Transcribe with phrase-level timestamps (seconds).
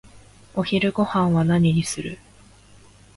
[0.55, 2.17] お昼ごはんは何にする？